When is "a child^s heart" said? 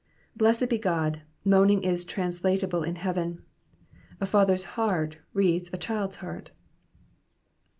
5.71-6.49